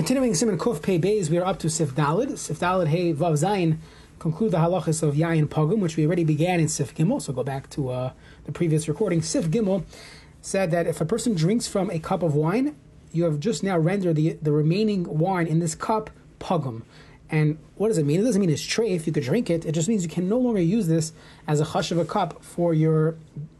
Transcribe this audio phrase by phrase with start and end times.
[0.00, 2.38] Continuing Siman Kuf Pei Beis, we are up to Sif Dalid.
[2.38, 3.76] Sif Dalid Hey Vav Zayin
[4.18, 7.20] conclude the halachas of Yayin Pogum, which we already began in Sif Gimel.
[7.20, 8.12] So go back to uh,
[8.46, 9.20] the previous recording.
[9.20, 9.84] Sif Gimel
[10.40, 12.76] said that if a person drinks from a cup of wine,
[13.12, 16.08] you have just now rendered the, the remaining wine in this cup
[16.38, 16.80] Pogum.
[17.28, 18.20] And what does it mean?
[18.20, 19.66] It doesn't mean it's treif, you could drink it.
[19.66, 21.12] It just means you can no longer use this
[21.46, 23.16] as a chash of a cup for your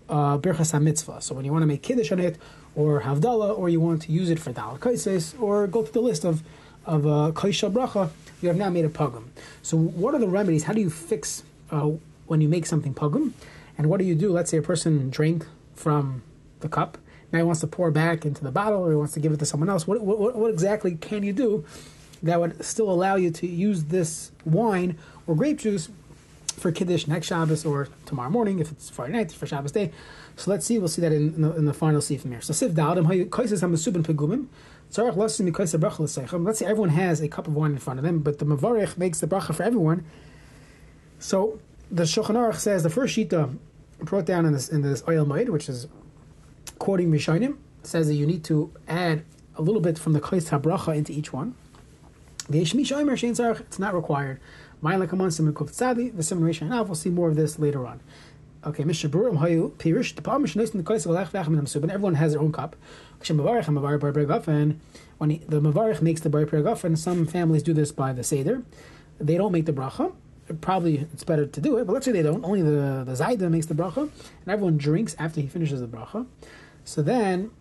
[0.08, 1.20] uh, birchas mitzvah.
[1.20, 2.38] So when you want to make kiddush on it,
[2.74, 6.00] or havdalah, or you want to use it for dal kaises, or go through the
[6.00, 6.42] list of
[6.86, 8.10] of uh, kaisha bracha,
[8.40, 9.24] you have now made a pogum.
[9.62, 10.64] So what are the remedies?
[10.64, 11.90] How do you fix uh,
[12.26, 13.32] when you make something pogum?
[13.76, 14.32] And what do you do?
[14.32, 16.22] Let's say a person drank from
[16.60, 16.98] the cup.
[17.32, 19.38] Now he wants to pour back into the bottle, or he wants to give it
[19.38, 19.86] to someone else.
[19.86, 21.64] What, what, what exactly can you do
[22.22, 25.88] that would still allow you to use this wine or grape juice
[26.60, 29.90] for Kiddush next Shabbos or tomorrow morning if it's Friday night for Shabbos day.
[30.36, 30.78] So let's see.
[30.78, 32.40] We'll see that in, in, the, in the, final Sif here.
[32.40, 34.46] So Sif Dalim Kaisis Hamasubin Pegumim.
[36.44, 38.98] Let's say everyone has a cup of wine in front of them, but the Mavarich
[38.98, 40.04] makes the bracha for everyone.
[41.20, 43.56] So the Shulchan Aruch says the first shita
[44.00, 45.86] brought down in this in this oil maid, which is
[46.78, 50.96] quoting Rishonim, says that you need to add a little bit from the Kais HaBracha
[50.96, 51.54] into each one.
[52.50, 54.40] It's not required.
[54.82, 58.00] We'll see more of this later on.
[58.62, 58.92] Okay, the
[60.74, 60.84] in the
[61.82, 62.76] and everyone has their own cup.
[65.18, 68.62] When he, the Mavarich makes the Bar Pergafen, some families do this by the Seder.
[69.18, 70.12] They don't make the bracha.
[70.60, 72.44] Probably it's better to do it, but let's say they don't.
[72.44, 76.26] Only the the makes the bracha, and everyone drinks after he finishes the bracha.
[76.84, 77.50] So then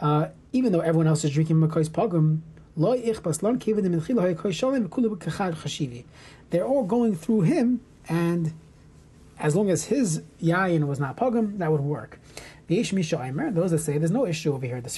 [0.00, 2.40] uh, even though everyone else is drinking Makos Pogum,
[6.50, 8.52] they're all going through him, and
[9.38, 12.18] as long as his yayin was not pogum, that would work.
[12.66, 14.80] Those that say there's no issue over here.
[14.80, 14.88] The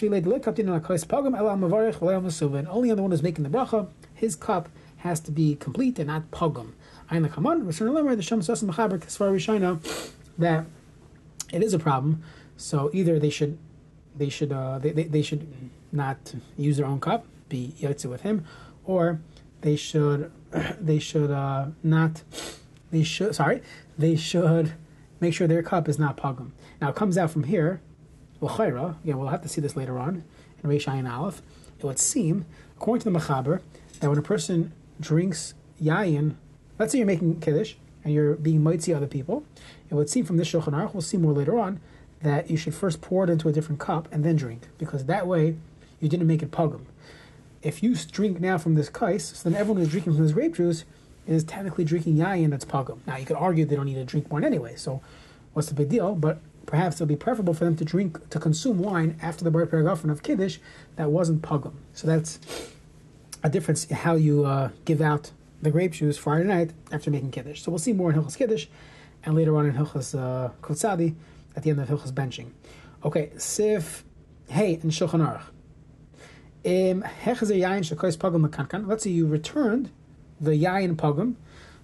[2.71, 6.31] only the one who's making the bracha, his cup has to be complete and not
[6.31, 6.73] pogum.
[7.11, 9.79] Iin the Chaman, Rishon Leimer, the Shem Sossim Machaber Kesvaru Shaina,
[10.39, 10.65] that
[11.53, 12.23] it is a problem.
[12.57, 13.59] So either they should
[14.17, 15.47] they should uh, they, they, they should
[15.93, 18.45] not use their own cup, be yotze with him,
[18.85, 19.21] or
[19.61, 20.31] they should
[20.81, 22.23] they should uh, not
[22.91, 23.63] they should sorry
[23.99, 24.73] they should
[25.21, 26.53] make sure their cup is not pagum.
[26.81, 27.81] Now it comes out from here,
[28.41, 30.25] well, again we'll have to see this later on
[30.63, 31.43] in Reish Ayin Aleph.
[31.79, 32.47] It would seem,
[32.77, 33.61] according to the Machaber,
[34.01, 36.37] that when a person drinks yayin,
[36.79, 39.45] let's say you're making kiddush and you're being mitzi other people,
[39.91, 41.81] it would seem from this Shulchan Aruch, we'll see more later on,
[42.23, 45.27] that you should first pour it into a different cup and then drink, because that
[45.27, 45.57] way
[46.01, 46.83] you didn't make it pogum.
[47.63, 50.55] If you drink now from this kais, so then everyone who's drinking from this grape
[50.55, 50.85] juice
[51.27, 52.99] is technically drinking yayin that's pogum.
[53.07, 55.03] Now you could argue they don't need to drink wine anyway, so
[55.53, 56.15] what's the big deal?
[56.15, 59.51] But perhaps it would be preferable for them to drink to consume wine after the
[59.51, 60.59] bar paragraph of kiddush
[60.97, 61.75] that wasn't pogum.
[61.93, 62.39] So that's
[63.43, 65.31] a difference in how you uh, give out
[65.63, 67.63] the grape juice Friday night after making kiddush.
[67.63, 68.67] So we'll see more in Hilchas Kiddush
[69.25, 71.15] and later on in Hilchas uh, Kutzadi
[71.57, 72.51] at the end of Hilchas benching.
[73.05, 74.05] Okay, Sif
[74.49, 75.43] Hey in Shulchan Aruch.
[78.89, 79.91] Let's say you returned
[80.41, 81.35] the yayin pogum.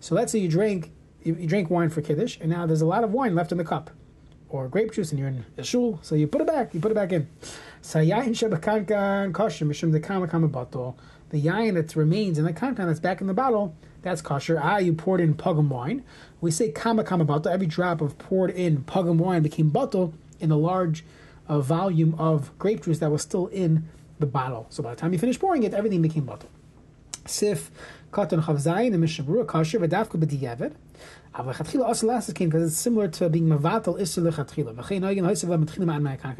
[0.00, 3.04] So let's say you drink you, drink wine for kiddush, and now there's a lot
[3.04, 3.90] of wine left in the cup,
[4.48, 6.00] or grape juice, and you're in shul.
[6.02, 6.74] So you put it back.
[6.74, 7.28] You put it back in.
[7.80, 10.26] So yayin shebakankan mishum the kama.
[11.30, 14.60] The yayin that remains in the kankan that's back in the bottle that's kosher.
[14.62, 16.04] Ah, you poured in pugum wine.
[16.40, 17.52] We say kama kama batel.
[17.52, 21.04] Every drop of poured in pugum wine became batel in the large
[21.48, 24.66] uh, volume of grape juice that was still in the bottle.
[24.70, 26.46] So by the time you finish pouring it, everything became batel.
[27.26, 27.70] Sif
[28.12, 30.74] katan chavzayin and mishabura kosher v'dafka b'diyavet.
[31.38, 34.22] אבל also last is because it's similar to being mavatal isser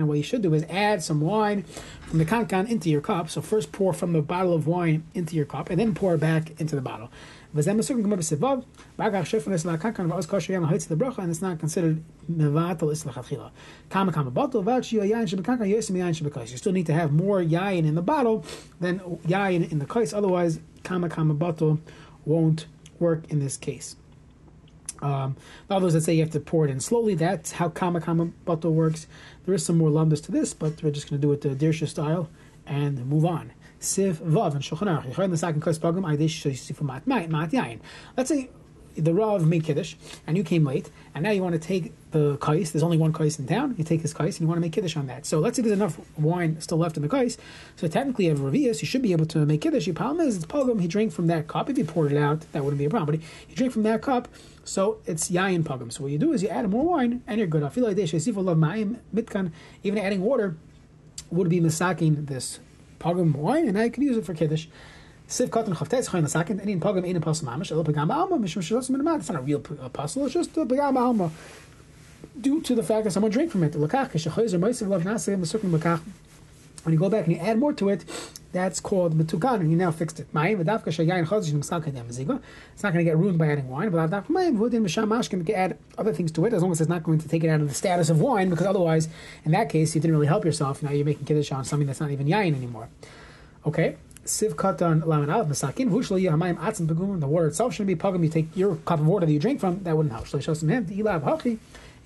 [0.06, 1.62] What you should do is add some wine
[2.08, 3.30] from the kankan into your cup.
[3.30, 6.60] So first pour from the bottle of wine into your cup, and then pour back
[6.60, 7.08] into the bottle.
[7.54, 7.76] And it's not
[11.58, 13.50] considered mevatel isser
[16.50, 18.44] You still need to have more yayin in the bottle
[18.80, 21.78] than yayin in the kais, otherwise kama kama batel
[22.26, 22.66] won't
[22.98, 23.96] work in this case.
[25.02, 25.36] Um,
[25.68, 28.72] others that say you have to pour it in slowly, that's how kama kama batel
[28.72, 29.06] works.
[29.44, 31.50] There is some more lomdus to this, but we're just going to do it the
[31.50, 32.30] Dirshu style
[32.66, 33.52] and move on.
[33.80, 35.14] Siv Vav and Shulchan Aruch.
[35.14, 37.80] Masakin Kais Pagam Aidish Shisifu Mat Mat Yain.
[38.16, 38.48] Let's say
[38.96, 39.94] the Rav made Kiddush,
[40.26, 42.72] and you came late, and now you want to take the kais.
[42.72, 43.74] There's only one kais in town.
[43.78, 45.26] You take his kais, and you want to make Kiddush on that.
[45.26, 47.38] So let's say there's enough wine still left in the kais.
[47.76, 49.86] So technically, you have Revius, you should be able to make Kiddush.
[49.86, 51.70] Your problem is, it's Pogum, he drank from that cup.
[51.70, 53.06] If he poured it out, that wouldn't be a problem.
[53.06, 54.28] But he, he drank from that cup,
[54.64, 55.92] so it's Yayin Pogum.
[55.92, 57.62] So what you do is you add more wine, and you're good.
[57.62, 57.98] I feel like
[59.84, 60.56] even adding water
[61.30, 62.60] would be misaking this
[63.00, 64.66] Pogum wine, and I could use it for Kiddush.
[65.32, 70.26] Siv Katan Chavtes Chayin Any Mamish Pagam Mishum Shalos Min It's not a real apostle.
[70.26, 71.30] It's just a Pagam Alma
[72.38, 73.72] due to the fact that someone drank from it.
[73.72, 76.02] Lakach Keshachoyzer Moisiv Lav Nasei Masukim Lakach.
[76.82, 78.04] When you go back and you add more to it,
[78.52, 80.26] that's called Metukan, and you now fixed it.
[80.34, 80.48] It's not
[82.92, 83.88] going to get ruined by adding wine.
[83.88, 84.28] But.
[84.28, 87.42] You can add other things to it as long as it's not going to take
[87.42, 89.08] it out of the status of wine, because otherwise,
[89.46, 90.82] in that case, you didn't really help yourself.
[90.82, 92.90] Now you're making kiddush on something that's not even yayin anymore.
[93.64, 93.94] Okay,
[94.24, 97.18] Siv katan laman alav masakin v'ushlo yahamayim atzim pegum.
[97.18, 98.22] The water itself shouldn't be pugum.
[98.22, 100.26] You take your cup of water that you drink from, that wouldn't help.
[100.26, 101.58] Shlo yishosim hem ilav hachi.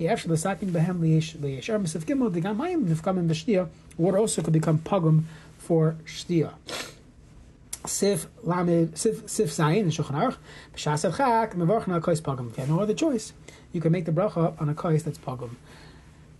[0.08, 3.68] After the sakin behem liyeshar misif gimel digamayim nifkamim b'shtia.
[3.98, 5.24] Water also could become pugum
[5.58, 6.54] for shtia.
[7.84, 10.36] Sif lamed sif sif zayin in shulchan aruch
[10.74, 12.48] b'shas chak mevarchna kais pugum.
[12.50, 13.34] If you have no other choice,
[13.72, 15.50] you can make the bracha on a kais that's pugum.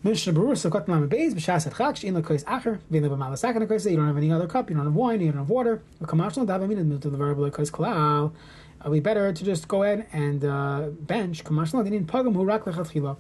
[0.06, 2.14] Mishnah Berurah Sukkot Beis B'Shas Etchak Shein
[2.44, 4.70] Acher Vein You don't have any other cup.
[4.70, 5.20] You don't have wine.
[5.20, 5.82] You don't have water.
[6.00, 12.62] Kamashal Davamin and to the better to just go ahead and uh, bench Pagam Hurak
[12.62, 13.16] Lechatchila.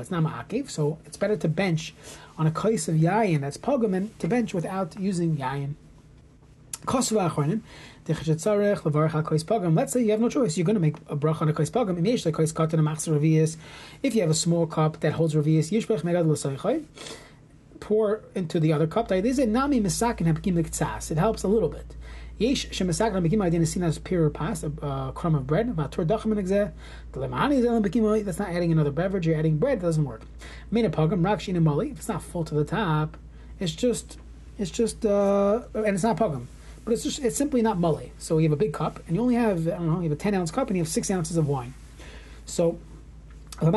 [0.00, 1.94] It's not ma'akiv, so it's better to bench
[2.36, 5.74] on a kais of yayin that's pogam and to bench without using yayin.
[8.06, 10.56] Let's say you have no choice.
[10.56, 13.56] You're going to make a brach on a kais pagam.
[14.02, 15.70] If you have a small cup that holds revius,
[17.80, 19.12] pour into the other cup.
[19.12, 19.24] It
[21.18, 21.96] helps a little bit.
[22.40, 22.54] A
[25.14, 25.76] crumb of bread.
[25.76, 25.98] That's
[28.38, 29.26] not adding another beverage.
[29.26, 29.80] You're adding bread.
[29.80, 30.22] That doesn't work.
[30.72, 33.18] Pogam it's not full to the top,
[33.60, 34.16] it's just,
[34.58, 36.46] it's just, uh, and it's not pogam.
[36.84, 38.10] But it's just, it's simply not mole.
[38.18, 40.12] So you have a big cup, and you only have, I don't know, you have
[40.12, 41.74] a ten ounce cup, and you have six ounces of wine.
[42.44, 42.78] So
[43.60, 43.74] you have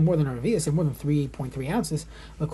[0.00, 2.06] more than a revius, you have more than 3.3 ounces.
[2.40, 2.48] You're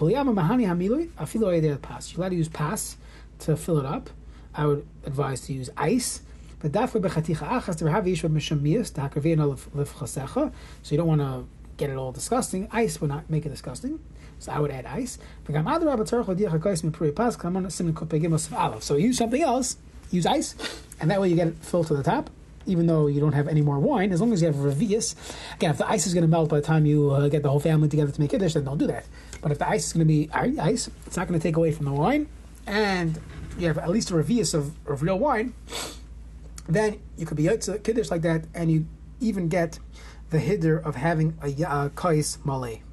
[2.20, 2.96] allowed to use pass
[3.40, 4.10] to fill it up.
[4.54, 6.22] I would advise to use ice.
[6.58, 6.92] But So
[10.90, 11.46] you don't want to
[11.82, 12.68] get it all disgusting.
[12.70, 13.98] Ice would not make it disgusting.
[14.38, 15.18] So I would add ice.
[18.80, 19.76] So use something else,
[20.10, 20.54] use ice,
[21.00, 22.30] and that way you get it filled to the top,
[22.66, 25.14] even though you don't have any more wine, as long as you have revius.
[25.54, 27.50] Again, if the ice is going to melt by the time you uh, get the
[27.50, 29.04] whole family together to make kiddush, then don't do that.
[29.40, 31.72] But if the ice is going to be ice, it's not going to take away
[31.72, 32.28] from the wine,
[32.66, 33.20] and
[33.58, 35.54] you have at least a revius of, of real wine,
[36.68, 37.48] then you could be
[37.82, 38.86] kiddush like that, and you
[39.20, 39.78] even get
[40.32, 42.82] the hiddur of having a, a kais malay.